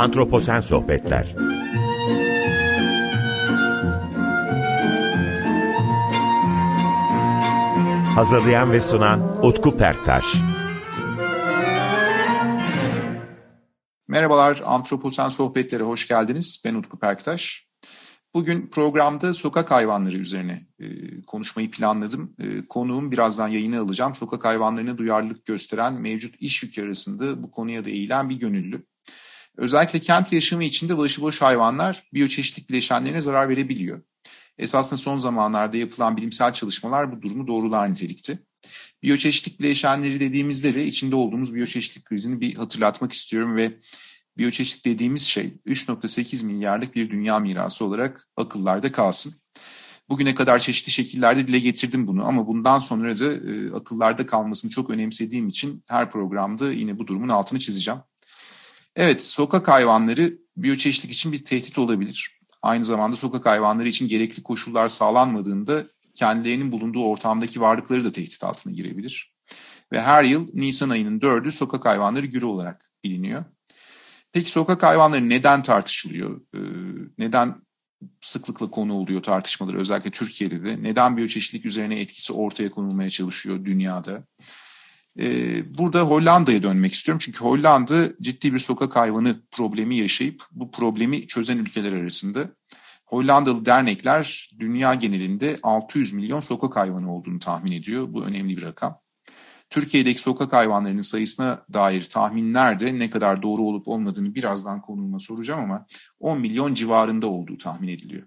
[0.00, 1.34] Antroposen Sohbetler
[8.14, 10.24] Hazırlayan ve sunan Utku Perktaş
[14.08, 16.62] Merhabalar, Antroposen Sohbetlere hoş geldiniz.
[16.64, 17.68] Ben Utku Perktaş.
[18.34, 20.86] Bugün programda sokak hayvanları üzerine e,
[21.22, 22.34] konuşmayı planladım.
[22.38, 24.14] E, konuğum birazdan yayını alacağım.
[24.14, 28.89] Sokak hayvanlarına duyarlılık gösteren mevcut iş yükü arasında bu konuya da eğilen bir gönüllü.
[29.60, 34.02] Özellikle kent yaşamı içinde başıboş hayvanlar biyoçeşitlik bileşenlerine zarar verebiliyor.
[34.58, 38.38] Esasında son zamanlarda yapılan bilimsel çalışmalar bu durumu doğrular nitelikte.
[39.02, 43.72] Biyoçeşitlik bileşenleri dediğimizde de içinde olduğumuz biyoçeşitlik krizini bir hatırlatmak istiyorum ve
[44.38, 49.34] biyoçeşitlik dediğimiz şey 3.8 milyarlık bir dünya mirası olarak akıllarda kalsın.
[50.08, 54.90] Bugüne kadar çeşitli şekillerde dile getirdim bunu ama bundan sonra da e, akıllarda kalmasını çok
[54.90, 58.00] önemsediğim için her programda yine bu durumun altını çizeceğim.
[58.96, 62.40] Evet, sokak hayvanları biyoçeşitlik için bir tehdit olabilir.
[62.62, 68.72] Aynı zamanda sokak hayvanları için gerekli koşullar sağlanmadığında kendilerinin bulunduğu ortamdaki varlıkları da tehdit altına
[68.72, 69.34] girebilir.
[69.92, 73.44] Ve her yıl Nisan ayının 4'ü sokak hayvanları günü olarak biliniyor.
[74.32, 76.40] Peki sokak hayvanları neden tartışılıyor?
[76.54, 76.58] Ee,
[77.18, 77.54] neden
[78.20, 80.82] sıklıkla konu oluyor tartışmaları özellikle Türkiye'de de?
[80.82, 84.24] Neden biyoçeşitlik üzerine etkisi ortaya konulmaya çalışıyor dünyada?
[85.18, 87.20] Ee, burada Hollanda'ya dönmek istiyorum.
[87.24, 92.50] Çünkü Hollanda ciddi bir sokak hayvanı problemi yaşayıp bu problemi çözen ülkeler arasında.
[93.06, 98.06] Hollandalı dernekler dünya genelinde 600 milyon sokak hayvanı olduğunu tahmin ediyor.
[98.12, 99.00] Bu önemli bir rakam.
[99.70, 105.60] Türkiye'deki sokak hayvanlarının sayısına dair tahminler de ne kadar doğru olup olmadığını birazdan konuğuma soracağım
[105.60, 105.86] ama
[106.20, 108.26] 10 milyon civarında olduğu tahmin ediliyor.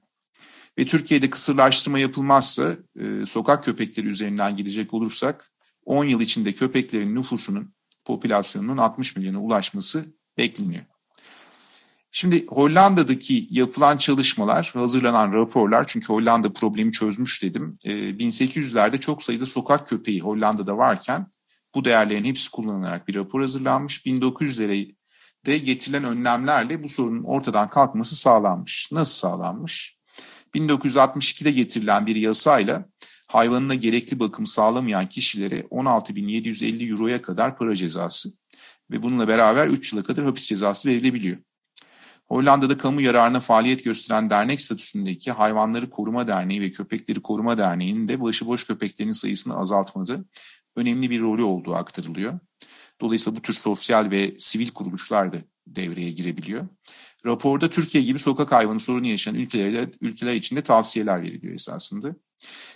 [0.77, 5.52] Ve Türkiye'de kısırlaştırma yapılmazsa e, sokak köpekleri üzerinden gidecek olursak
[5.85, 7.73] 10 yıl içinde köpeklerin nüfusunun,
[8.05, 10.05] popülasyonunun 60 milyona ulaşması
[10.37, 10.83] bekleniyor.
[12.15, 17.77] Şimdi Hollanda'daki yapılan çalışmalar, hazırlanan raporlar, çünkü Hollanda problemi çözmüş dedim.
[17.85, 21.27] 1800'lerde e, çok sayıda sokak köpeği Hollanda'da varken
[21.75, 24.05] bu değerlerin hepsi kullanılarak bir rapor hazırlanmış.
[24.05, 24.95] 1900'lere
[25.45, 28.89] de getirilen önlemlerle bu sorunun ortadan kalkması sağlanmış.
[28.91, 29.97] Nasıl sağlanmış?
[30.55, 32.85] 1962'de getirilen bir yasayla
[33.33, 38.29] hayvanına gerekli bakım sağlamayan kişilere 16.750 euroya kadar para cezası
[38.91, 41.37] ve bununla beraber 3 yıla kadar hapis cezası verilebiliyor.
[42.25, 48.21] Hollanda'da kamu yararına faaliyet gösteren dernek statüsündeki Hayvanları Koruma Derneği ve Köpekleri Koruma Derneği'nin de
[48.21, 50.25] başıboş köpeklerin sayısını azaltmada
[50.75, 52.39] önemli bir rolü olduğu aktarılıyor.
[53.01, 56.67] Dolayısıyla bu tür sosyal ve sivil kuruluşlar da devreye girebiliyor.
[57.25, 62.15] Raporda Türkiye gibi sokak hayvanı sorunu yaşayan ülkelere, ülkeler için de tavsiyeler veriliyor esasında.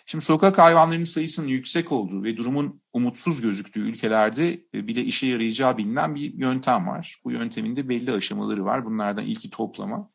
[0.09, 5.77] Şimdi sokak hayvanlarının sayısının yüksek olduğu ve durumun umutsuz gözüktüğü ülkelerde e, bile işe yarayacağı
[5.77, 7.21] bilinen bir yöntem var.
[7.23, 8.85] Bu yöntemin de belli aşamaları var.
[8.85, 10.11] Bunlardan ilki toplama,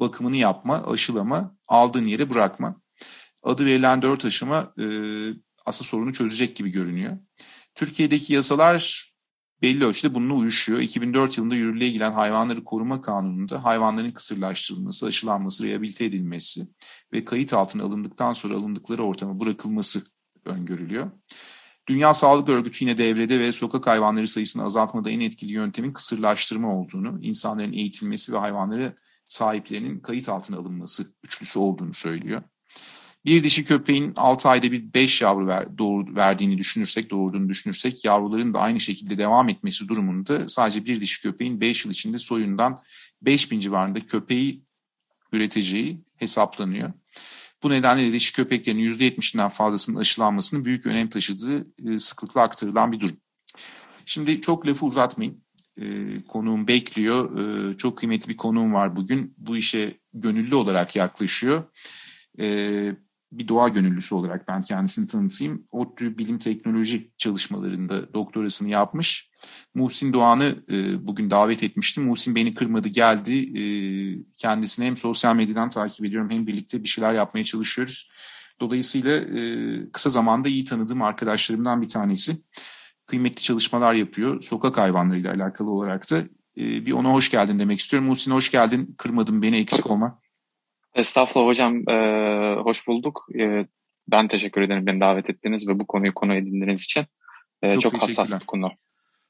[0.00, 2.80] bakımını yapma, aşılama, aldığın yere bırakma.
[3.42, 4.84] Adı verilen dört aşama e,
[5.66, 7.18] aslında sorunu çözecek gibi görünüyor.
[7.74, 9.13] Türkiye'deki yasalar
[9.62, 10.80] belli ölçüde bununla uyuşuyor.
[10.80, 16.68] 2004 yılında yürürlüğe giren hayvanları koruma kanununda hayvanların kısırlaştırılması, aşılanması, rehabilite edilmesi
[17.12, 20.02] ve kayıt altına alındıktan sonra alındıkları ortama bırakılması
[20.44, 21.10] öngörülüyor.
[21.88, 27.18] Dünya Sağlık Örgütü yine devrede ve sokak hayvanları sayısını azaltmada en etkili yöntemin kısırlaştırma olduğunu,
[27.22, 32.42] insanların eğitilmesi ve hayvanları sahiplerinin kayıt altına alınması üçlüsü olduğunu söylüyor.
[33.26, 38.54] Bir dişi köpeğin 6 ayda bir 5 yavru ver, doğur, verdiğini düşünürsek, doğurduğunu düşünürsek yavruların
[38.54, 42.78] da aynı şekilde devam etmesi durumunda sadece bir dişi köpeğin 5 yıl içinde soyundan
[43.22, 44.64] 5000 civarında köpeği
[45.32, 46.92] üreteceği hesaplanıyor.
[47.62, 53.00] Bu nedenle de dişi köpeklerin %70'inden fazlasının aşılanmasının büyük önem taşıdığı e, sıklıkla aktarılan bir
[53.00, 53.16] durum.
[54.06, 55.44] Şimdi çok lafı uzatmayın.
[55.80, 55.84] E,
[56.28, 57.38] konuğum bekliyor.
[57.38, 59.34] E, çok kıymetli bir konuğum var bugün.
[59.38, 61.64] Bu işe gönüllü olarak yaklaşıyor.
[63.38, 65.66] Bir doğa gönüllüsü olarak ben kendisini tanıtayım.
[65.70, 69.30] ODTÜ bilim teknoloji çalışmalarında doktorasını yapmış.
[69.74, 72.04] Muhsin Doğan'ı e, bugün davet etmiştim.
[72.04, 73.58] Muhsin beni kırmadı geldi.
[73.58, 73.64] E,
[74.38, 78.10] kendisini hem sosyal medyadan takip ediyorum hem birlikte bir şeyler yapmaya çalışıyoruz.
[78.60, 82.36] Dolayısıyla e, kısa zamanda iyi tanıdığım arkadaşlarımdan bir tanesi.
[83.06, 84.42] Kıymetli çalışmalar yapıyor.
[84.42, 86.18] Sokak hayvanlarıyla alakalı olarak da.
[86.56, 88.08] E, bir ona hoş geldin demek istiyorum.
[88.08, 88.94] Muhsin hoş geldin.
[88.98, 90.23] Kırmadın beni eksik olma.
[90.94, 91.94] Estağfurullah hocam, e,
[92.62, 93.26] hoş bulduk.
[93.38, 93.66] E,
[94.08, 97.06] ben teşekkür ederim beni davet ettiğiniz ve bu konuyu konu edindiğiniz için.
[97.62, 98.70] E, çok, çok hassas bir konu.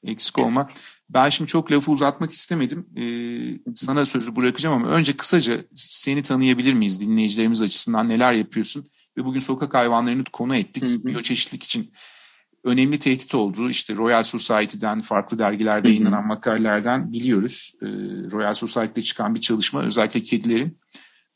[0.03, 0.69] Eksik olma.
[1.09, 2.87] Ben şimdi çok lafı uzatmak istemedim.
[2.97, 8.87] Ee, sana sözü bırakacağım ama önce kısaca seni tanıyabilir miyiz dinleyicilerimiz açısından neler yapıyorsun?
[9.17, 10.83] Ve bugün sokak hayvanlarını konu ettik.
[10.83, 11.05] Hı hı.
[11.05, 11.91] Biyoçeşitlik için
[12.63, 17.73] önemli tehdit olduğu işte Royal Society'den farklı dergilerde yayınlanan makalelerden biliyoruz.
[17.81, 17.85] E,
[18.31, 20.79] Royal Society'de çıkan bir çalışma özellikle kedilerin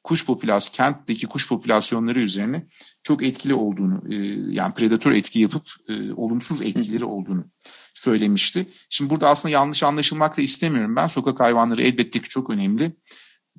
[0.10, 2.68] kuş popülasyon, kentteki kuş popülasyonları üzerine
[3.04, 4.16] çok etkili olduğunu, e,
[4.54, 7.46] yani predatör etki yapıp e, olumsuz etkileri olduğunu
[7.94, 8.70] söylemişti.
[8.90, 11.08] Şimdi burada aslında yanlış anlaşılmak da istemiyorum ben.
[11.08, 12.96] Sokak hayvanları elbette ki çok önemli.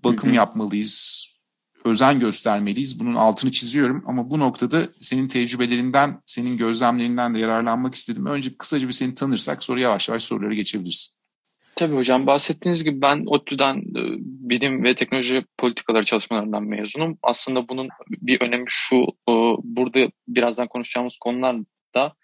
[0.04, 1.26] Bakım yapmalıyız,
[1.84, 3.00] özen göstermeliyiz.
[3.00, 8.26] Bunun altını çiziyorum ama bu noktada senin tecrübelerinden, senin gözlemlerinden de yararlanmak istedim.
[8.26, 11.19] Önce kısaca bir seni tanırsak sonra yavaş yavaş sorulara geçebiliriz.
[11.80, 17.18] Tabii hocam bahsettiğiniz gibi ben ODTÜ'den e, bilim ve teknoloji politikaları çalışmalarından mezunum.
[17.22, 18.96] Aslında bunun bir önemi şu,
[19.28, 19.32] e,
[19.62, 22.14] burada birazdan konuşacağımız konularda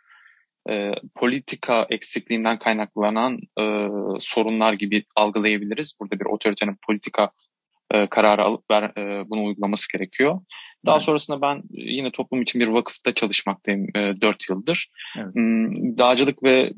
[0.70, 3.38] e, politika eksikliğinden kaynaklanan
[4.18, 5.96] sorunlar gibi algılayabiliriz.
[6.00, 7.30] Burada bir otoritenin politika
[8.10, 8.64] kararı alıp
[9.30, 10.40] bunu uygulaması gerekiyor.
[10.86, 11.02] Daha evet.
[11.02, 14.88] sonrasında ben yine toplum için bir vakıfta çalışmaktayım e, 4 yıldır.
[15.16, 15.34] Evet.
[15.34, 16.70] Hmm, dağcılık ve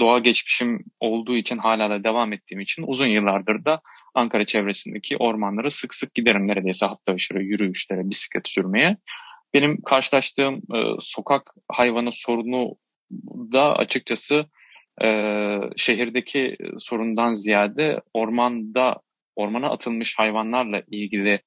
[0.00, 3.80] doğa geçmişim olduğu için hala da devam ettiğim için uzun yıllardır da
[4.14, 8.96] Ankara çevresindeki ormanlara sık sık giderim neredeyse hafta aşırı yürüyüşlere, bisiklet sürmeye.
[9.54, 12.74] Benim karşılaştığım e, sokak hayvanı sorunu
[13.52, 14.44] da açıkçası
[15.04, 15.08] e,
[15.76, 18.96] şehirdeki sorundan ziyade ormanda
[19.38, 21.40] ormana atılmış hayvanlarla ilgili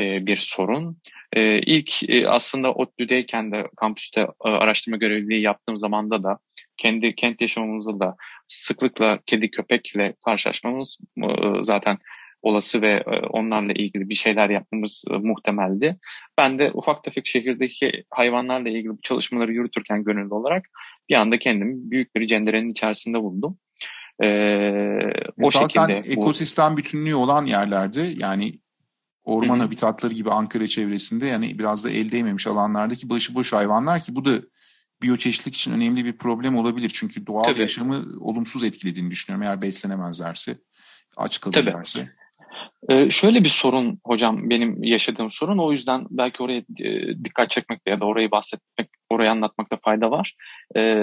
[0.00, 0.96] e, bir sorun.
[1.32, 6.38] E, ilk e, aslında ODTÜ'deyken de kampüste araştırma görevliliği yaptığım zamanda da
[6.76, 8.16] kendi kent yaşamımızda da
[8.48, 10.98] sıklıkla kedi köpekle karşılaşmamız
[11.60, 11.98] zaten
[12.42, 15.96] olası ve onlarla ilgili bir şeyler yapmamız muhtemeldi.
[16.38, 20.64] Ben de ufak tefek şehirdeki hayvanlarla ilgili bu çalışmaları yürütürken gönüllü olarak
[21.08, 23.58] bir anda kendimi büyük bir cenderenin içerisinde buldum.
[24.22, 25.12] Ee,
[25.42, 26.10] o şekilde bu...
[26.10, 28.58] ekosistem bütünlüğü olan yerlerde yani
[29.24, 29.62] orman Hı-hı.
[29.62, 34.30] habitatları gibi Ankara çevresinde yani biraz da el değmemiş alanlardaki başıboş hayvanlar ki bu da
[35.02, 36.90] biyoçeşitlik için önemli bir problem olabilir.
[36.94, 37.60] Çünkü doğal Tabii.
[37.60, 40.56] yaşamı olumsuz etkilediğini düşünüyorum eğer beslenemezlerse,
[41.16, 42.00] aç kalırlarsa.
[42.88, 47.90] Ee, şöyle bir sorun hocam benim yaşadığım sorun o yüzden belki oraya e, dikkat çekmekte
[47.90, 50.34] ya da orayı bahsetmek, orayı anlatmakta fayda var.
[50.76, 51.02] Ee,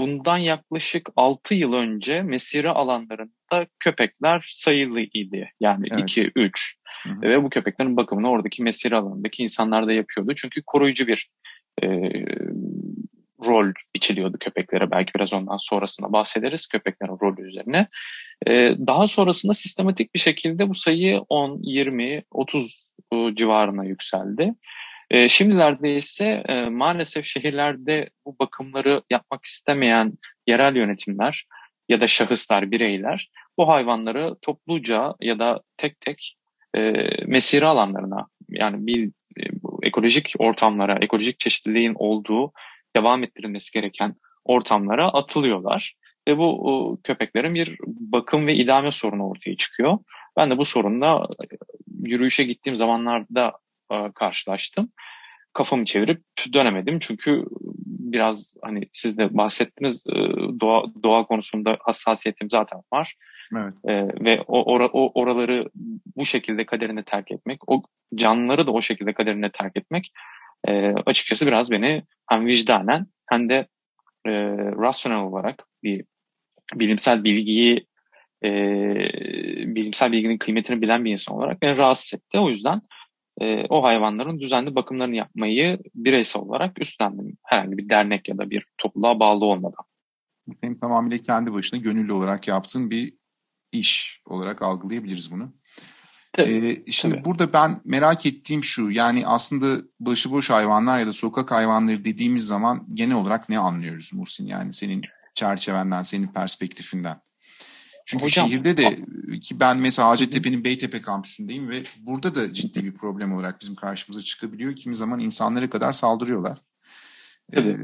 [0.00, 5.52] bundan yaklaşık 6 yıl önce mesire alanlarında köpekler sayılı idi.
[5.60, 6.32] Yani 2-3
[7.06, 7.22] evet.
[7.22, 10.32] ve bu köpeklerin bakımını oradaki mesire alanındaki insanlar da yapıyordu.
[10.36, 11.30] Çünkü koruyucu bir
[11.82, 11.86] e,
[13.46, 14.90] rol biçiliyordu köpeklere.
[14.90, 17.86] Belki biraz ondan sonrasında bahsederiz köpeklerin rolü üzerine.
[18.46, 18.52] E,
[18.86, 22.92] daha sonrasında sistematik bir şekilde bu sayı 10, 20, 30
[23.34, 24.54] civarına yükseldi.
[25.10, 30.12] E, şimdilerde ise e, maalesef şehirlerde bu bakımları yapmak istemeyen
[30.46, 31.46] yerel yönetimler
[31.88, 36.36] ya da şahıslar, bireyler bu hayvanları topluca ya da tek tek
[36.76, 36.92] e,
[37.26, 39.42] mesire alanlarına yani bir e,
[39.82, 42.52] ekolojik ortamlara, ekolojik çeşitliliğin olduğu
[42.96, 44.14] devam ettirilmesi gereken
[44.44, 45.94] ortamlara atılıyorlar.
[46.28, 49.98] Ve bu o, köpeklerin bir bakım ve idame sorunu ortaya çıkıyor.
[50.36, 51.56] Ben de bu sorunla e,
[52.04, 53.52] yürüyüşe gittiğim zamanlarda
[53.92, 54.92] e, karşılaştım.
[55.52, 56.22] Kafamı çevirip
[56.52, 57.44] dönemedim çünkü
[57.86, 60.14] biraz hani siz de bahsettiniz e,
[60.60, 63.14] doğa, doğa konusunda hassasiyetim zaten var.
[63.56, 63.74] Evet.
[63.84, 65.68] E, ve o, or, o oraları
[66.16, 67.82] bu şekilde kaderine terk etmek, o
[68.14, 70.12] canlıları da o şekilde kaderine terk etmek
[70.68, 73.66] e, açıkçası biraz beni hem vicdanen hem de
[74.26, 74.32] e,
[74.82, 76.04] rasyonel olarak bir
[76.74, 77.86] bilimsel bilgiyi
[78.44, 78.50] e,
[79.74, 82.38] bilimsel bilginin kıymetini bilen bir insan olarak beni rahatsız etti.
[82.38, 82.80] O yüzden
[83.40, 87.36] e, o hayvanların düzenli bakımlarını yapmayı bireysel olarak üstlendim.
[87.42, 89.84] Herhangi bir dernek ya da bir topluluğa bağlı olmadan.
[90.60, 93.14] Senin tamamıyla kendi başına gönüllü olarak yaptığın bir
[93.72, 95.52] iş olarak algılayabiliriz bunu.
[96.32, 97.24] Tabii, ee, şimdi tabii.
[97.24, 102.86] burada ben merak ettiğim şu yani aslında başıboş hayvanlar ya da sokak hayvanları dediğimiz zaman
[102.94, 105.02] genel olarak ne anlıyoruz Muhsin yani senin
[105.34, 107.20] çerçevenden, senin perspektifinden?
[108.06, 108.98] Çünkü Hocam, şehirde de
[109.40, 114.22] ki ben mesela Hacettepe'nin Beytepe kampüsündeyim ve burada da ciddi bir problem olarak bizim karşımıza
[114.22, 114.76] çıkabiliyor.
[114.76, 116.58] Kimi zaman insanlara kadar saldırıyorlar.
[117.54, 117.68] Tabii.
[117.68, 117.76] Ee,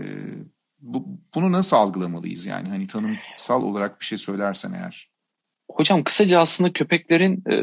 [0.81, 5.09] bu, bunu nasıl algılamalıyız yani hani tanımsal olarak bir şey söylersen eğer?
[5.71, 7.57] Hocam kısaca aslında köpeklerin e,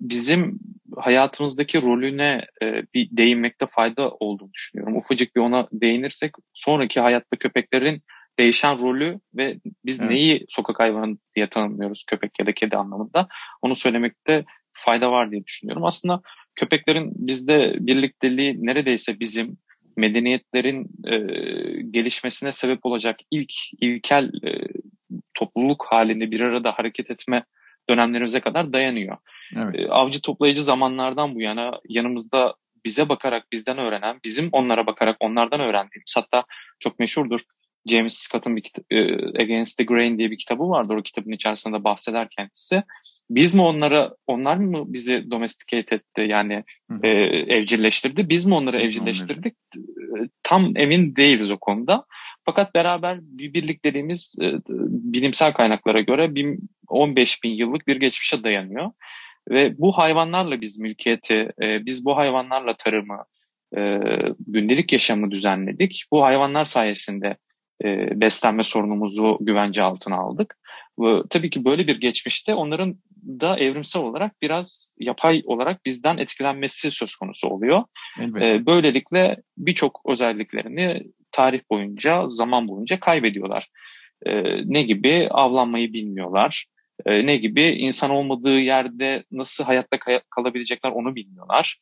[0.00, 0.58] bizim
[0.96, 4.96] hayatımızdaki rolüne e, bir değinmekte fayda olduğunu düşünüyorum.
[4.96, 8.02] Ufacık bir ona değinirsek sonraki hayatta köpeklerin
[8.38, 10.10] değişen rolü ve biz evet.
[10.10, 13.28] neyi sokak hayvanı diye tanımlıyoruz köpek ya da kedi anlamında
[13.62, 15.84] onu söylemekte fayda var diye düşünüyorum.
[15.84, 16.20] Aslında
[16.54, 19.58] köpeklerin bizde birlikteliği neredeyse bizim
[19.96, 21.16] medeniyetlerin e,
[21.90, 24.50] gelişmesine sebep olacak ilk ilkel e,
[25.34, 27.44] topluluk halinde bir arada hareket etme
[27.90, 29.16] dönemlerimize kadar dayanıyor.
[29.56, 29.74] Evet.
[29.78, 35.60] E, avcı toplayıcı zamanlardan bu yana yanımızda bize bakarak bizden öğrenen, bizim onlara bakarak onlardan
[35.60, 36.44] öğrendiğimiz hatta
[36.78, 37.40] çok meşhurdur
[37.86, 40.96] James Scott'ın bir e, Against the Grain diye bir kitabı vardır.
[40.96, 42.82] O kitabın içerisinde bahseder kendisi.
[43.30, 46.64] Biz mi onlara, onlar mı bizi domesticate etti yani
[47.02, 47.08] e,
[47.56, 48.28] evcilleştirdi?
[48.28, 49.54] Biz mi onları biz evcilleştirdik?
[49.76, 50.28] Onları.
[50.42, 52.04] Tam emin değiliz o konuda.
[52.44, 54.44] Fakat beraber bir birlik dediğimiz e,
[55.14, 56.34] bilimsel kaynaklara göre
[56.88, 58.90] 15 bin yıllık bir geçmişe dayanıyor.
[59.50, 63.24] Ve bu hayvanlarla biz mülkiyeti, e, biz bu hayvanlarla tarımı,
[63.76, 64.00] e,
[64.46, 66.04] gündelik yaşamı düzenledik.
[66.12, 67.36] Bu hayvanlar sayesinde
[67.84, 70.56] e, beslenme sorunumuzu güvence altına aldık.
[71.00, 76.90] Ve, tabii ki böyle bir geçmişte onların da evrimsel olarak biraz yapay olarak bizden etkilenmesi
[76.90, 77.84] söz konusu oluyor.
[78.20, 81.02] E, böylelikle birçok özelliklerini
[81.32, 83.68] tarih boyunca, zaman boyunca kaybediyorlar.
[84.26, 84.32] E,
[84.64, 85.28] ne gibi?
[85.30, 86.66] Avlanmayı bilmiyorlar.
[87.06, 87.60] E, ne gibi?
[87.60, 89.98] insan olmadığı yerde nasıl hayatta
[90.30, 91.78] kalabilecekler onu bilmiyorlar.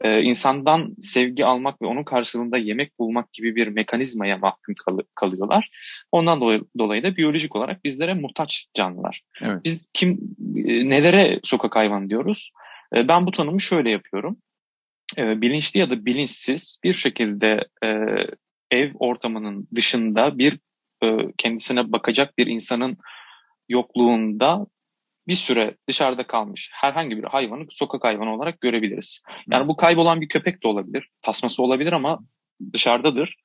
[0.00, 5.70] E, insandan sevgi almak ve onun karşılığında yemek bulmak gibi bir mekanizmaya mahkum kal- kalıyorlar.
[6.12, 9.22] Ondan dolayı, dolayı da biyolojik olarak bizlere muhtaç canlılar.
[9.42, 9.60] Evet.
[9.64, 10.10] Biz kim
[10.56, 12.50] e, nelere sokak hayvan diyoruz?
[12.96, 14.36] E, ben bu tanımı şöyle yapıyorum.
[15.18, 17.88] E, bilinçli ya da bilinçsiz bir şekilde e,
[18.70, 20.58] ev ortamının dışında bir
[21.02, 22.96] e, kendisine bakacak bir insanın
[23.68, 24.66] yokluğunda
[25.28, 29.22] bir süre dışarıda kalmış herhangi bir hayvanı sokak hayvanı olarak görebiliriz.
[29.52, 32.18] Yani bu kaybolan bir köpek de olabilir, tasması olabilir ama
[32.72, 33.36] dışarıdadır.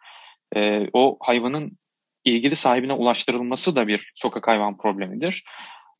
[0.55, 1.77] E, o hayvanın
[2.25, 5.43] ilgili sahibine ulaştırılması da bir sokak hayvan problemidir.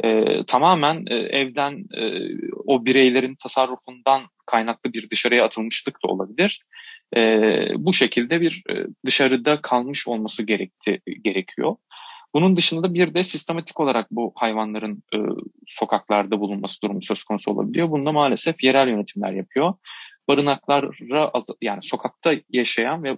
[0.03, 2.01] E, tamamen e, evden e,
[2.65, 6.61] o bireylerin tasarrufundan kaynaklı bir dışarıya atılmışlık da olabilir.
[7.17, 7.19] E,
[7.77, 8.73] bu şekilde bir e,
[9.05, 11.75] dışarıda kalmış olması gerekti, gerekiyor.
[12.33, 15.17] Bunun dışında bir de sistematik olarak bu hayvanların e,
[15.67, 17.91] sokaklarda bulunması durumu söz konusu olabiliyor.
[17.91, 19.73] Bunda maalesef yerel yönetimler yapıyor.
[20.27, 23.17] Barınaklara yani sokakta yaşayan ve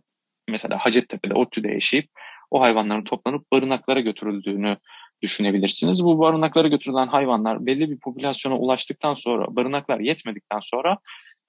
[0.49, 2.05] mesela Hacettepe'de, ODTÜ'de yaşayıp
[2.51, 4.77] o hayvanların toplanıp barınaklara götürüldüğünü
[5.21, 6.03] düşünebilirsiniz.
[6.03, 10.97] Bu barınaklara götürülen hayvanlar belli bir popülasyona ulaştıktan sonra, barınaklar yetmedikten sonra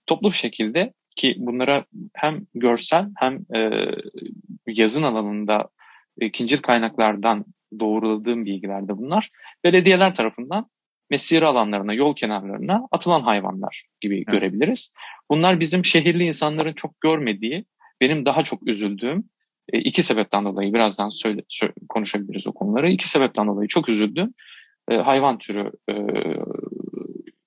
[0.07, 3.91] toplu bir şekilde ki bunlara hem görsel hem e,
[4.67, 5.69] yazın alanında
[6.21, 7.45] ikincil kaynaklardan
[7.81, 9.31] doğruladığım bilgilerde bunlar.
[9.65, 10.67] Belediyeler tarafından
[11.11, 14.27] mesire alanlarına, yol kenarlarına atılan hayvanlar gibi evet.
[14.27, 14.93] görebiliriz.
[15.31, 17.65] Bunlar bizim şehirli insanların çok görmediği,
[18.01, 19.25] benim daha çok üzüldüğüm
[19.73, 21.43] e, iki sebepten dolayı birazdan söyle,
[21.89, 22.91] konuşabiliriz o konuları.
[22.91, 24.35] İki sebepten dolayı çok üzüldüm.
[24.91, 25.95] E, hayvan türü e,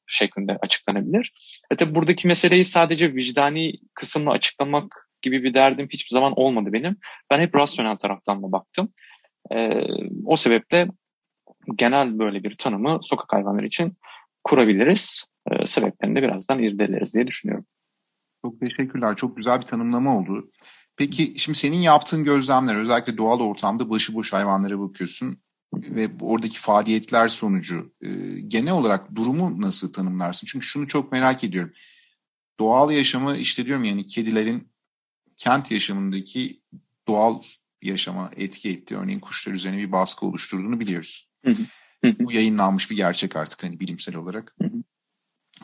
[0.07, 1.33] şeklinde açıklanabilir.
[1.71, 6.97] E tabi buradaki meseleyi sadece vicdani kısımla açıklamak gibi bir derdim hiçbir zaman olmadı benim.
[7.31, 8.89] Ben hep rasyonel taraftan da baktım.
[9.51, 9.83] E,
[10.25, 10.87] o sebeple
[11.75, 13.97] genel böyle bir tanımı sokak hayvanları için
[14.43, 15.25] kurabiliriz.
[15.51, 17.65] E, sebeplerini de birazdan irdeleriz diye düşünüyorum.
[18.45, 19.15] Çok teşekkürler.
[19.15, 20.51] Çok güzel bir tanımlama oldu.
[20.97, 25.37] Peki şimdi senin yaptığın gözlemler özellikle doğal ortamda başıboş hayvanlara bakıyorsun
[25.73, 28.09] ve oradaki faaliyetler sonucu e,
[28.47, 30.47] genel olarak durumu nasıl tanımlarsın?
[30.51, 31.73] Çünkü şunu çok merak ediyorum.
[32.59, 34.71] Doğal yaşamı işte diyorum yani kedilerin
[35.37, 36.61] kent yaşamındaki
[37.07, 37.41] doğal
[37.81, 38.97] yaşama etki etti.
[38.97, 41.29] Örneğin kuşlar üzerine bir baskı oluşturduğunu biliyoruz.
[42.03, 44.55] Bu yayınlanmış bir gerçek artık hani bilimsel olarak.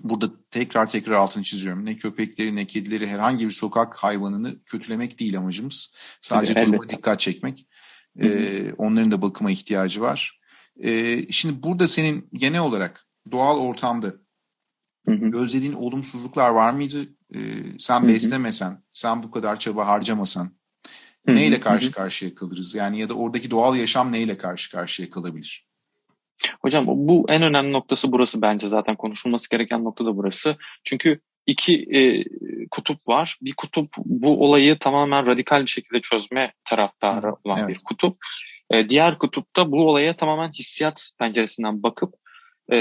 [0.03, 1.86] Burada tekrar tekrar altını çiziyorum.
[1.86, 5.96] Ne köpekleri ne kedileri herhangi bir sokak hayvanını kötülemek değil amacımız.
[6.22, 7.68] Sadece evet, duruma dikkat çekmek.
[8.22, 10.39] Ee, onların da bakıma ihtiyacı var.
[10.84, 14.13] Ee, şimdi burada senin genel olarak doğal ortamda
[15.06, 15.27] hı hı.
[15.27, 16.98] gözlediğin olumsuzluklar var mıydı?
[17.36, 17.40] Ee,
[17.80, 18.08] sen hı hı.
[18.08, 20.52] beslemesen, sen bu kadar çaba harcamasan
[21.25, 21.36] hı hı.
[21.36, 21.94] neyle karşı hı hı.
[21.94, 22.75] karşıya kalırız?
[22.75, 25.68] Yani ya da oradaki doğal yaşam neyle karşı karşıya kalabilir?
[26.62, 30.58] Hocam bu en önemli noktası burası bence zaten konuşulması gereken nokta da burası.
[30.84, 32.24] Çünkü iki e,
[32.72, 33.38] kutup var.
[33.42, 37.70] Bir kutup bu olayı tamamen radikal bir şekilde çözme taraftarı olan evet.
[37.70, 38.18] bir kutup.
[38.72, 42.13] E, diğer kutupta bu olaya tamamen hissiyat penceresinden bakıp
[42.72, 42.78] e,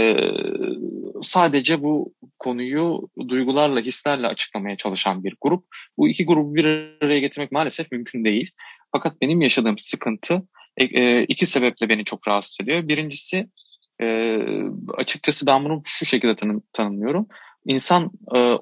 [1.22, 5.64] sadece bu konuyu duygularla, hislerle açıklamaya çalışan bir grup.
[5.98, 6.64] Bu iki grubu bir
[7.00, 8.50] araya getirmek maalesef mümkün değil.
[8.92, 10.42] Fakat benim yaşadığım sıkıntı
[10.76, 12.88] e, e, iki sebeple beni çok rahatsız ediyor.
[12.88, 13.46] Birincisi
[14.00, 14.36] e,
[14.96, 17.26] açıkçası ben bunu şu şekilde tanım, tanımlıyorum.
[17.66, 18.10] İnsan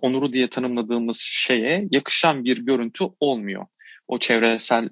[0.03, 3.67] onuru diye tanımladığımız şeye yakışan bir görüntü olmuyor.
[4.09, 4.89] O çevresel,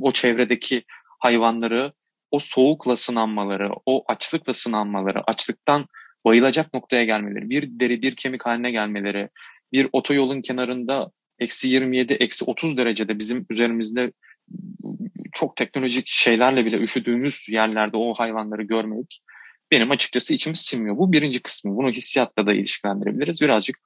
[0.00, 0.82] o çevredeki
[1.18, 1.92] hayvanları
[2.30, 5.86] o soğukla sınanmaları, o açlıkla sınanmaları, açlıktan
[6.24, 9.28] bayılacak noktaya gelmeleri, bir deri bir kemik haline gelmeleri,
[9.72, 14.12] bir otoyolun kenarında eksi 27, eksi 30 derecede bizim üzerimizde
[15.32, 19.20] çok teknolojik şeylerle bile üşüdüğümüz yerlerde o hayvanları görmek
[19.70, 20.96] benim açıkçası içimi sinmiyor.
[20.96, 21.76] Bu birinci kısmı.
[21.76, 23.42] Bunu hissiyatla da ilişkilendirebiliriz.
[23.42, 23.76] Birazcık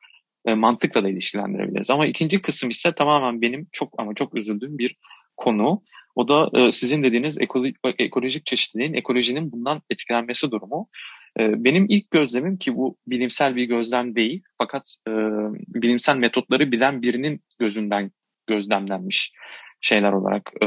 [0.47, 1.91] e, mantıkla da ilişkilendirebiliriz.
[1.91, 4.97] Ama ikinci kısım ise tamamen benim çok ama çok üzüldüğüm bir
[5.37, 5.83] konu.
[6.15, 7.67] O da e, sizin dediğiniz ekolo
[7.99, 10.89] ekolojik çeşitliliğin, ekolojinin bundan etkilenmesi durumu.
[11.41, 15.13] E, benim ilk gözlemim ki bu bilimsel bir gözlem değil fakat e,
[15.69, 18.11] bilimsel metotları bilen birinin gözünden
[18.47, 19.33] gözlemlenmiş
[19.81, 20.67] şeyler olarak e,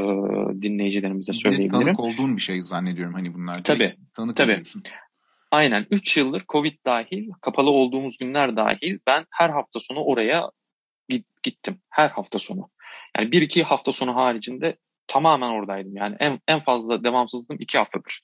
[0.62, 1.84] dinleyicilerimize söyleyebilirim.
[1.84, 3.64] Tanık olduğun bir şey zannediyorum hani bunlar.
[3.64, 3.96] Tabii.
[4.14, 4.62] Tanık tabii.
[5.52, 10.52] Aynen 3 yıldır Covid dahil, kapalı olduğumuz günler dahil ben her hafta sonu oraya
[11.44, 11.80] gittim.
[11.90, 12.70] Her hafta sonu.
[13.18, 15.96] Yani bir iki hafta sonu haricinde tamamen oradaydım.
[15.96, 18.22] Yani en, en fazla devamsızlığım iki haftadır.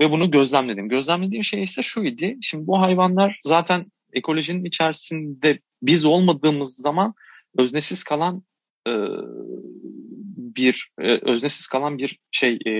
[0.00, 0.88] Ve bunu gözlemledim.
[0.88, 2.26] Gözlemlediğim şey ise şuydu.
[2.42, 7.14] Şimdi bu hayvanlar zaten ekolojinin içerisinde biz olmadığımız zaman
[7.58, 8.42] öznesiz kalan
[8.88, 8.92] e,
[10.36, 12.72] bir e, öznesiz kalan bir şey e,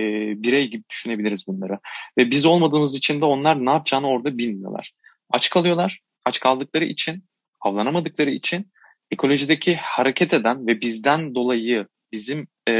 [0.43, 1.79] birey gibi düşünebiliriz bunları.
[2.17, 4.91] Ve biz olmadığımız için de onlar ne yapacağını orada bilmiyorlar.
[5.29, 5.99] Aç kalıyorlar.
[6.25, 7.23] Aç kaldıkları için,
[7.61, 8.71] avlanamadıkları için
[9.11, 12.73] ekolojideki hareket eden ve bizden dolayı bizim e,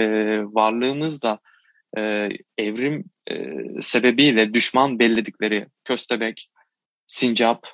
[0.44, 1.40] varlığımızda
[1.98, 3.36] e, evrim e,
[3.80, 6.50] sebebiyle düşman belledikleri köstebek,
[7.08, 7.68] sincap,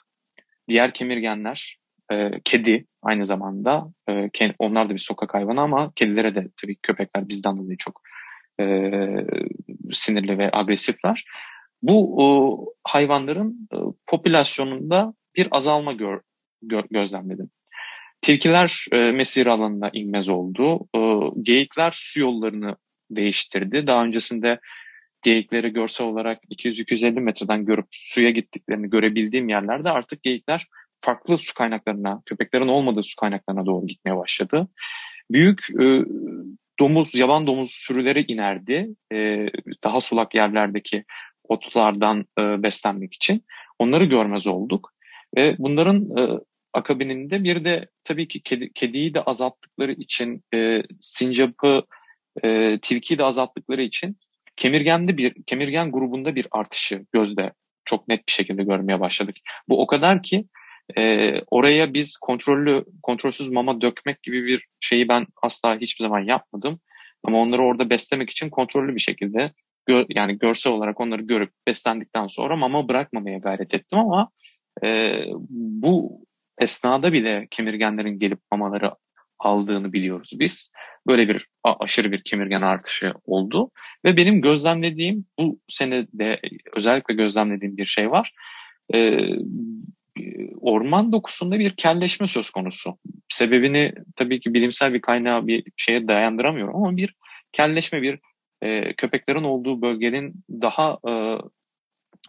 [0.67, 1.77] diğer kemirgenler,
[2.11, 7.29] e, kedi aynı zamanda e, onlar da bir sokak hayvanı ama kedilere de tabii köpekler
[7.29, 8.01] bizden dolayı çok
[8.61, 8.89] e,
[9.91, 11.25] sinirli ve agresifler.
[11.81, 16.21] Bu o, hayvanların e, popülasyonunda bir azalma gör,
[16.61, 17.49] gö, gözlemledim.
[18.21, 20.79] Tilkiler e, mesir alanına inmez oldu.
[20.95, 20.99] E,
[21.41, 22.75] geyikler su yollarını
[23.11, 23.87] değiştirdi.
[23.87, 24.59] Daha öncesinde
[25.23, 30.67] geyikleri görsel olarak 200-250 metreden görüp suya gittiklerini görebildiğim yerlerde artık geyikler
[30.99, 34.67] farklı su kaynaklarına, köpeklerin olmadığı su kaynaklarına doğru gitmeye başladı.
[35.31, 36.05] Büyük e,
[36.79, 38.87] domuz, yaban domuz sürüleri inerdi.
[39.13, 39.47] E,
[39.83, 41.03] daha sulak yerlerdeki
[41.43, 43.43] otlardan e, beslenmek için.
[43.79, 44.93] Onları görmez olduk.
[45.37, 46.39] Ve bunların e,
[46.73, 51.81] akabininde bir de tabii ki kedi, kediyi de azalttıkları için, e, sincapı,
[52.43, 54.17] e, tilkiyi de azalttıkları için
[54.55, 57.53] kemirgende bir, kemirgen grubunda bir artışı gözde
[57.85, 59.35] çok net bir şekilde görmeye başladık.
[59.69, 60.45] Bu o kadar ki
[60.97, 66.79] e, oraya biz kontrollü, kontrolsüz mama dökmek gibi bir şeyi ben asla hiçbir zaman yapmadım.
[67.23, 69.51] Ama onları orada beslemek için kontrollü bir şekilde
[69.85, 74.29] gö yani görsel olarak onları görüp beslendikten sonra mama bırakmamaya gayret ettim ama
[74.83, 76.25] e, bu
[76.61, 78.91] esnada bile kemirgenlerin gelip mamaları
[79.39, 80.73] aldığını biliyoruz biz.
[81.07, 83.71] Böyle bir aşırı bir kemirgen artışı oldu
[84.05, 86.39] ve benim gözlemlediğim bu sene de
[86.75, 88.33] özellikle gözlemlediğim bir şey var.
[88.93, 89.19] Ee,
[90.61, 92.97] orman dokusunda bir kelleşme söz konusu.
[93.29, 97.15] Sebebini tabii ki bilimsel bir kaynağı bir şeye dayandıramıyorum ama bir
[97.51, 98.19] kelleşme bir
[98.61, 101.13] e, köpeklerin olduğu bölgenin daha e,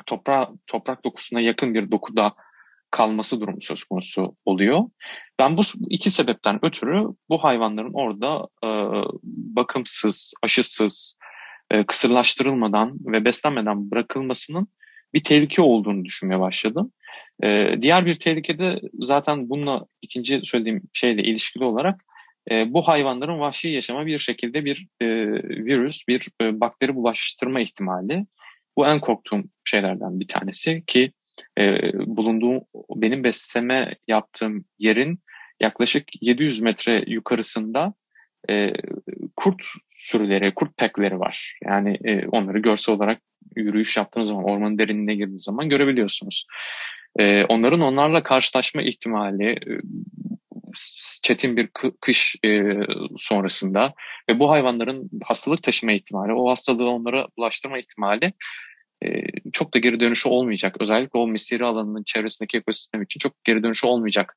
[0.07, 2.35] toprağa, toprak dokusuna yakın bir dokuda
[2.91, 4.81] kalması durumu söz konusu oluyor.
[5.39, 8.69] Ben bu iki sebepten ötürü bu hayvanların orada e,
[9.57, 11.19] bakımsız, aşısız,
[11.71, 14.69] e, kısırlaştırılmadan ve beslenmeden bırakılmasının
[15.15, 16.93] bir tehlike olduğunu düşünmeye başladım.
[17.43, 22.01] E, diğer bir tehlike de zaten bununla ikinci söylediğim şeyle ilişkili olarak
[22.51, 25.07] e, bu hayvanların vahşi yaşama bir şekilde bir e,
[25.65, 28.27] virüs, bir e, bakteri bulaştırma ihtimali.
[28.77, 31.13] Bu en korktuğum şeylerden bir tanesi ki
[31.59, 32.61] e, bulunduğum
[32.95, 35.21] benim besleme yaptığım yerin
[35.61, 37.95] yaklaşık 700 metre yukarısında
[38.51, 38.73] e,
[39.37, 39.63] kurt
[39.97, 41.59] sürüleri, kurt pekleri var.
[41.65, 43.21] Yani e, onları görsel olarak
[43.57, 46.47] yürüyüş yaptığınız zaman, ormanın derinliğine girdiğiniz zaman görebiliyorsunuz.
[47.19, 49.81] E, onların onlarla karşılaşma ihtimali e,
[51.23, 51.69] çetin bir
[52.01, 52.63] kış e,
[53.17, 53.95] sonrasında
[54.29, 58.33] ve bu hayvanların hastalık taşıma ihtimali, o hastalığı onlara bulaştırma ihtimali
[59.53, 60.77] çok da geri dönüşü olmayacak.
[60.81, 64.37] Özellikle o misiri alanının çevresindeki ekosistem için çok geri dönüşü olmayacak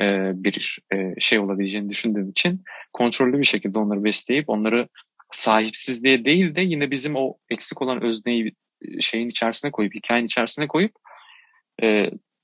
[0.00, 4.88] e, bir e, şey olabileceğini düşündüğüm için kontrollü bir şekilde onları besleyip onları
[5.30, 8.52] sahipsizliğe değil de yine bizim o eksik olan özneyi
[9.00, 10.92] şeyin içerisine koyup, hikayenin içerisine koyup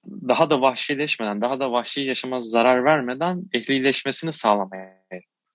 [0.06, 4.98] daha da vahşileşmeden, daha da vahşi yaşama zarar vermeden ehlileşmesini sağlamaya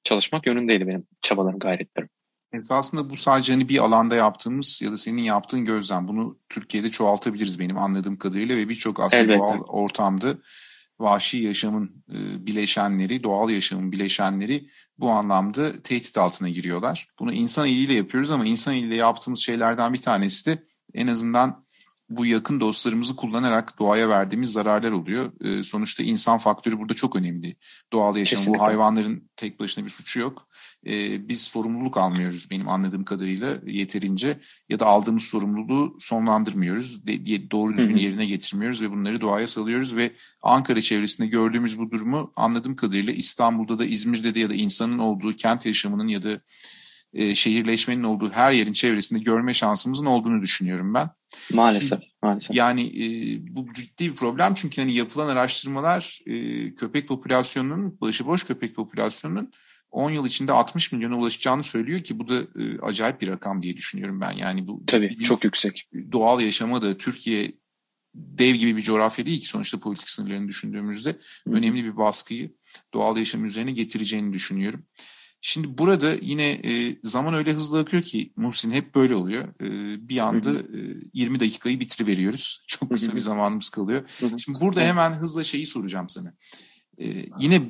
[0.04, 2.10] çalışmak yönündeydi benim çabalarım, gayretlerim.
[2.54, 6.08] Esasında bu sadece hani bir alanda yaptığımız ya da senin yaptığın gözlem.
[6.08, 9.40] Bunu Türkiye'de çoğaltabiliriz benim anladığım kadarıyla ve birçok aslında Elbette.
[9.40, 10.38] doğal ortamda
[11.00, 17.08] vahşi yaşamın e, bileşenleri, doğal yaşamın bileşenleri bu anlamda tehdit altına giriyorlar.
[17.20, 20.64] Bunu insan eliyle yapıyoruz ama insan eliyle yaptığımız şeylerden bir tanesi de
[20.94, 21.64] en azından
[22.10, 25.32] bu yakın dostlarımızı kullanarak doğaya verdiğimiz zararlar oluyor.
[25.42, 27.56] E, sonuçta insan faktörü burada çok önemli.
[27.94, 28.60] Doğal yaşam, Kesinlikle.
[28.60, 30.48] bu hayvanların tek başına bir suçu yok
[30.88, 37.76] e, biz sorumluluk almıyoruz benim anladığım kadarıyla yeterince ya da aldığımız sorumluluğu sonlandırmıyoruz, de, doğru
[37.76, 43.14] düzgün yerine getirmiyoruz ve bunları doğaya salıyoruz ve Ankara çevresinde gördüğümüz bu durumu anladığım kadarıyla
[43.14, 46.42] İstanbul'da da İzmir'de de ya da insanın olduğu kent yaşamının ya da
[47.14, 51.10] e, şehirleşmenin olduğu her yerin çevresinde görme şansımızın olduğunu düşünüyorum ben.
[51.54, 52.56] Maalesef, maalesef.
[52.56, 53.06] Yani e,
[53.56, 59.52] bu ciddi bir problem çünkü hani yapılan araştırmalar e, köpek popülasyonunun, başıboş köpek popülasyonunun
[59.94, 63.78] 10 yıl içinde 60 milyona ulaşacağını söylüyor ki bu da e, acayip bir rakam diye
[63.78, 64.32] düşünüyorum ben.
[64.32, 65.90] Yani bu Tabii çok yüksek.
[66.12, 67.52] Doğal yaşama da Türkiye
[68.16, 71.52] dev gibi bir coğrafya değil ki sonuçta politik sınırlarını düşündüğümüzde Hı.
[71.52, 72.54] önemli bir baskıyı
[72.94, 74.86] doğal yaşam üzerine getireceğini düşünüyorum.
[75.42, 79.48] Şimdi burada yine e, zaman öyle hızlı akıyor ki Muhsin hep böyle oluyor.
[79.62, 79.70] E,
[80.10, 80.80] bir anda e,
[81.14, 82.64] 20 dakikayı bitiriveriyoruz.
[82.68, 84.10] Çok kısa bir zamanımız kalıyor.
[84.38, 86.34] Şimdi burada hemen hızla şeyi soracağım sana.
[86.98, 87.62] E, yine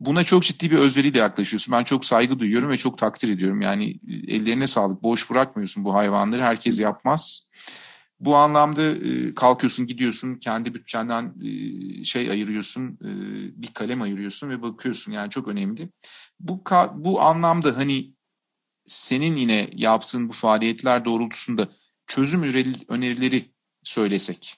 [0.00, 1.72] buna çok ciddi bir özveriyle yaklaşıyorsun.
[1.72, 3.60] Ben çok saygı duyuyorum ve çok takdir ediyorum.
[3.60, 5.02] Yani e, ellerine sağlık.
[5.02, 6.42] Boş bırakmıyorsun bu hayvanları.
[6.42, 7.48] Herkes yapmaz.
[8.20, 12.98] Bu anlamda e, kalkıyorsun, gidiyorsun, kendi bütçenden e, şey ayırıyorsun,
[13.56, 15.12] bir kalem ayırıyorsun ve bakıyorsun.
[15.12, 15.90] Yani çok önemli.
[16.40, 16.62] Bu
[16.94, 18.12] bu anlamda hani
[18.84, 21.68] senin yine yaptığın bu faaliyetler doğrultusunda
[22.06, 22.42] çözüm
[22.88, 23.44] önerileri
[23.82, 24.56] söylesek.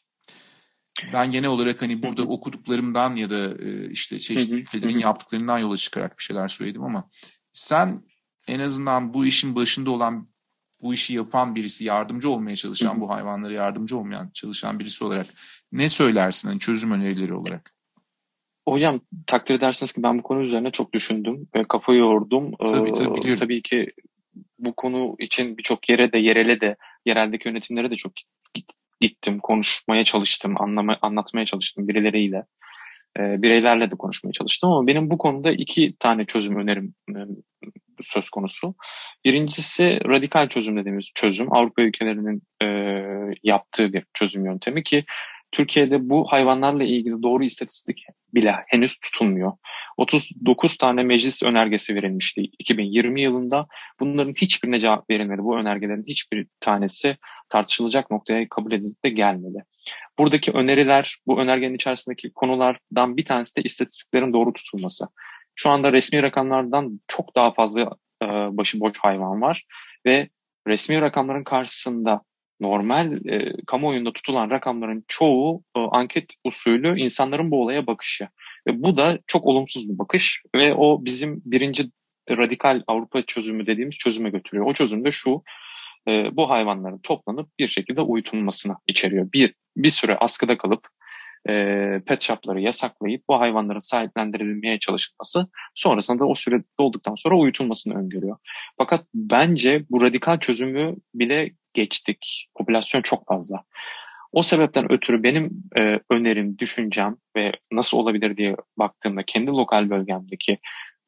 [1.12, 3.54] Ben genel olarak hani burada okuduklarımdan ya da
[3.90, 7.08] işte çeşitli ülkelerin yaptıklarından yola çıkarak bir şeyler söyledim ama
[7.52, 8.02] sen
[8.48, 10.28] en azından bu işin başında olan
[10.82, 15.26] bu işi yapan birisi, yardımcı olmaya çalışan, bu hayvanlara yardımcı olmayan, çalışan birisi olarak
[15.72, 17.74] ne söylersin hani çözüm önerileri olarak?
[18.68, 22.52] Hocam takdir edersiniz ki ben bu konu üzerine çok düşündüm ve kafayı yordum.
[22.58, 23.38] Tabii tabii biliyorum.
[23.38, 23.90] Tabii ki
[24.58, 28.12] bu konu için birçok yere de yerele de yereldeki yönetimlere de çok
[29.00, 32.44] gittim, konuşmaya çalıştım, anlama, anlatmaya çalıştım birileriyle.
[33.18, 37.18] E, bireylerle de konuşmaya çalıştım ama benim bu konuda iki tane çözüm önerim e,
[38.00, 38.74] söz konusu.
[39.24, 41.52] Birincisi radikal çözüm dediğimiz çözüm.
[41.52, 42.66] Avrupa ülkelerinin e,
[43.42, 45.04] yaptığı bir çözüm yöntemi ki
[45.52, 49.52] Türkiye'de bu hayvanlarla ilgili doğru istatistik bile henüz tutulmuyor.
[49.96, 53.66] 39 tane meclis önergesi verilmişti 2020 yılında.
[54.00, 55.42] Bunların hiçbirine cevap verilmedi.
[55.42, 57.16] Bu önergelerin hiçbir tanesi
[57.48, 59.64] tartışılacak noktaya kabul edilip de gelmedi.
[60.18, 65.06] Buradaki öneriler, bu önergenin içerisindeki konulardan bir tanesi de istatistiklerin doğru tutulması.
[65.54, 67.82] Şu anda resmi rakamlardan çok daha fazla
[68.22, 69.64] e, başıboş hayvan var
[70.06, 70.28] ve
[70.66, 72.20] resmi rakamların karşısında
[72.60, 78.28] normal e, kamuoyunda tutulan rakamların çoğu e, anket usulü insanların bu olaya bakışı.
[78.66, 81.84] Ve bu da çok olumsuz bir bakış ve o bizim birinci
[82.30, 84.66] radikal Avrupa çözümü dediğimiz çözüme götürüyor.
[84.66, 85.42] O çözüm de şu,
[86.08, 89.32] e, bu hayvanların toplanıp bir şekilde uyutulmasına içeriyor.
[89.32, 90.88] Bir, bir süre askıda kalıp
[91.48, 91.52] e,
[92.06, 98.36] pet shopları yasaklayıp bu hayvanların sahiplendirilmeye çalışılması sonrasında da o süre dolduktan sonra uyutulmasını öngörüyor.
[98.78, 102.48] Fakat bence bu radikal çözümü bile geçtik.
[102.58, 103.64] Popülasyon çok fazla.
[104.32, 110.58] O sebepten ötürü benim e, önerim, düşüncem ve nasıl olabilir diye baktığımda kendi lokal bölgemdeki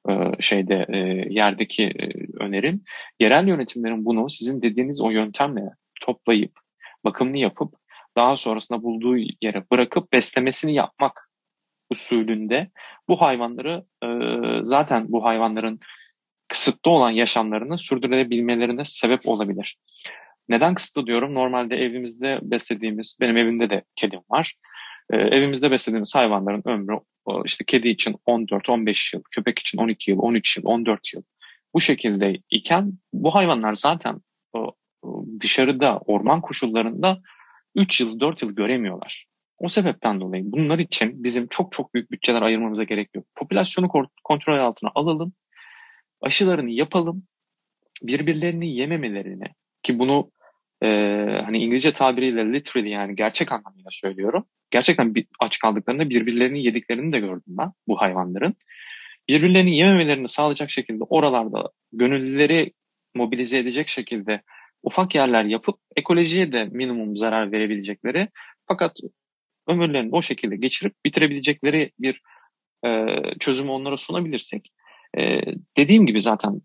[0.09, 0.99] e, şeyde e,
[1.31, 2.09] yerdeki e,
[2.45, 2.83] önerim
[3.21, 5.62] yerel yönetimlerin bunu sizin dediğiniz o yöntemle
[6.01, 6.53] toplayıp
[7.05, 7.75] bakımını yapıp
[8.16, 11.31] daha sonrasında bulduğu yere bırakıp beslemesini yapmak
[11.90, 12.70] usulünde
[13.09, 14.09] bu hayvanları e,
[14.62, 15.81] zaten bu hayvanların
[16.48, 19.77] kısıtlı olan yaşamlarını sürdürebilmelerine sebep olabilir.
[20.48, 21.35] Neden kısıtlı diyorum?
[21.35, 24.55] Normalde evimizde beslediğimiz, benim evimde de kedim var.
[25.12, 26.98] Ee, evimizde beslediğimiz hayvanların ömrü
[27.44, 31.22] işte kedi için 14-15 yıl, köpek için 12 yıl, 13 yıl, 14 yıl.
[31.75, 34.20] Bu şekilde iken bu hayvanlar zaten
[35.40, 37.18] dışarıda orman koşullarında
[37.74, 39.26] 3 yıl, 4 yıl göremiyorlar.
[39.58, 43.26] O sebepten dolayı bunlar için bizim çok çok büyük bütçeler ayırmamıza gerek yok.
[43.35, 43.88] Popülasyonu
[44.24, 45.32] kontrol altına alalım,
[46.20, 47.26] aşılarını yapalım,
[48.02, 49.44] birbirlerini yememelerini
[49.82, 50.30] ki bunu
[50.82, 50.87] e,
[51.44, 54.44] hani İngilizce tabiriyle literally yani gerçek anlamıyla söylüyorum.
[54.70, 58.54] Gerçekten bir, aç kaldıklarında birbirlerini yediklerini de gördüm ben bu hayvanların.
[59.28, 62.72] Birbirlerini yememelerini sağlayacak şekilde oralarda gönüllüleri
[63.14, 64.42] mobilize edecek şekilde
[64.83, 68.29] ufak yerler yapıp ekolojiye de minimum zarar verebilecekleri
[68.68, 68.97] fakat
[69.68, 72.21] ömürlerini o şekilde geçirip bitirebilecekleri bir
[72.85, 72.90] e,
[73.40, 74.73] çözümü onlara sunabilirsek
[75.18, 75.40] e,
[75.77, 76.61] dediğim gibi zaten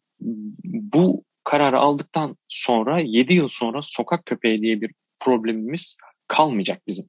[0.64, 7.06] bu kararı aldıktan sonra 7 yıl sonra sokak köpeği diye bir problemimiz kalmayacak bizim.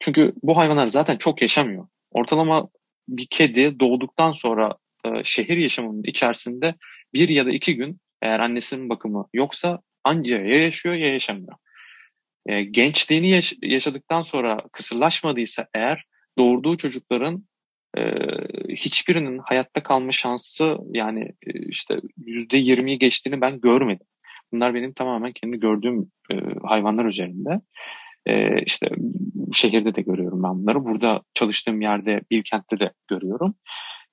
[0.00, 1.88] Çünkü bu hayvanlar zaten çok yaşamıyor.
[2.10, 2.68] Ortalama
[3.08, 4.74] bir kedi doğduktan sonra
[5.04, 6.74] e, şehir yaşamının içerisinde
[7.14, 11.56] bir ya da iki gün eğer annesinin bakımı yoksa anca ya yaşıyor ya yaşamıyor.
[12.46, 16.04] E, gençliğini yaş- yaşadıktan sonra kısırlaşmadıysa eğer
[16.38, 17.44] doğurduğu çocukların
[17.98, 18.02] e,
[18.68, 24.06] hiçbirinin hayatta kalma şansı yani e, işte yüzde yirmiyi geçtiğini ben görmedim.
[24.52, 27.60] Bunlar benim tamamen kendi gördüğüm e, hayvanlar üzerinde.
[28.26, 28.88] E, işte
[29.52, 30.84] şehirde de görüyorum ben bunları.
[30.84, 33.54] Burada çalıştığım yerde Bilkent'te de görüyorum.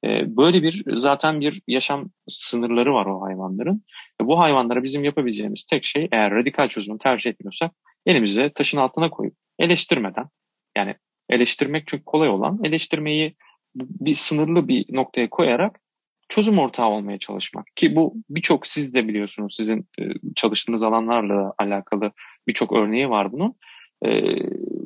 [0.06, 3.84] E, böyle bir zaten bir yaşam sınırları var o hayvanların.
[4.22, 7.72] E, bu hayvanlara bizim yapabileceğimiz tek şey eğer radikal çözümü tercih etmiyorsak
[8.06, 10.26] elimize taşın altına koyup eleştirmeden
[10.78, 10.96] yani
[11.30, 13.36] eleştirmek çok kolay olan eleştirmeyi
[13.76, 15.80] bir sınırlı bir noktaya koyarak
[16.30, 17.66] çözüm ortağı olmaya çalışmak.
[17.76, 20.04] Ki bu birçok siz de biliyorsunuz sizin e,
[20.36, 22.12] çalıştığınız alanlarla alakalı
[22.48, 23.56] birçok örneği var bunun.
[24.06, 24.10] E,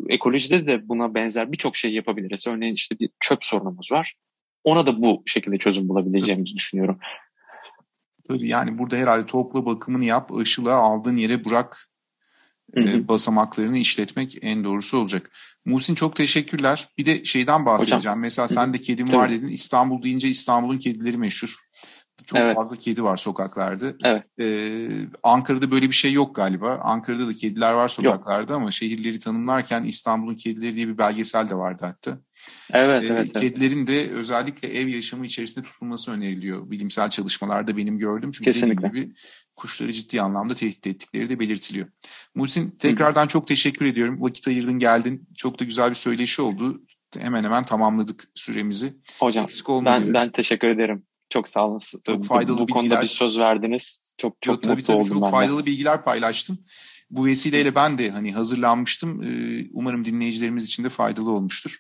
[0.10, 2.48] ekolojide de buna benzer birçok şey yapabiliriz.
[2.48, 4.14] Örneğin işte bir çöp sorunumuz var.
[4.64, 7.00] Ona da bu şekilde çözüm bulabileceğimizi düşünüyorum.
[8.28, 11.90] Tabii yani burada herhalde toplu bakımını yap, ışığı aldığın yere bırak
[12.76, 12.90] hı hı.
[12.90, 15.32] E, basamaklarını işletmek en doğrusu olacak.
[15.66, 16.90] Muhsin çok teşekkürler.
[16.98, 18.00] Bir de şeyden bahsedeceğim.
[18.00, 18.20] Hocam.
[18.20, 19.48] Mesela sen de kedim var dedin.
[19.48, 21.56] İstanbul deyince İstanbul'un kedileri meşhur.
[22.26, 22.56] Çok evet.
[22.56, 23.94] fazla kedi var sokaklarda.
[24.04, 24.24] Evet.
[24.40, 24.90] Ee,
[25.24, 26.80] Ankara'da böyle bir şey yok galiba.
[26.84, 28.62] Ankara'da da kediler var sokaklarda yok.
[28.62, 32.18] ama şehirleri tanımlarken İstanbul'un kedileri diye bir belgesel de vardı hatta.
[32.74, 33.40] Evet, ee, evet.
[33.40, 36.72] Kedilerin de özellikle ev yaşamı içerisinde tutulması öneriliyor.
[36.72, 38.32] Bilimsel çalışmalarda benim gördüm.
[38.32, 38.88] Çünkü Kesinlikle.
[38.88, 39.14] gibi
[39.56, 41.88] kuşları ciddi anlamda tehdit ettikleri de belirtiliyor.
[42.36, 43.28] Muhsin tekrardan Hı.
[43.28, 44.22] çok teşekkür ediyorum.
[44.22, 45.28] Vakit ayırdın geldin.
[45.38, 46.82] Çok da güzel bir söyleşi oldu.
[47.18, 48.94] Hemen hemen tamamladık süremizi.
[49.20, 49.48] Hocam
[49.86, 51.04] ben, ben teşekkür ederim.
[51.34, 51.80] Çok sağ olun.
[52.06, 54.16] Çok faydalı bu, bu konuda bir söz verdiniz.
[54.18, 55.66] Çok çok tabii, mutlu tabii, oldum çok ben faydalı de.
[55.66, 56.66] bilgiler paylaştın.
[57.10, 59.24] Bu vesileyle ben de hani hazırlanmıştım.
[59.24, 61.80] Ee, umarım dinleyicilerimiz için de faydalı olmuştur.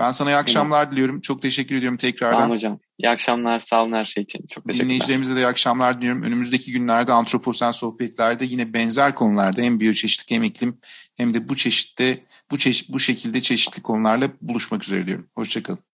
[0.00, 0.92] Ben sana iyi akşamlar evet.
[0.92, 1.20] diliyorum.
[1.20, 2.38] Çok teşekkür ediyorum tekrardan.
[2.38, 2.78] Tamam hocam.
[2.98, 3.60] İyi akşamlar.
[3.60, 4.38] Sağ olun her şey için.
[4.38, 4.84] Çok teşekkürler.
[4.84, 6.22] Dinleyicilerimize de iyi akşamlar diliyorum.
[6.22, 10.78] Önümüzdeki günlerde antroposen sohbetlerde yine benzer konularda hem biyoçeşitlik hem iklim
[11.16, 15.28] hem de bu çeşitte bu çeşit bu şekilde çeşitli konularla buluşmak üzere diyorum.
[15.34, 15.86] Hoşçakalın.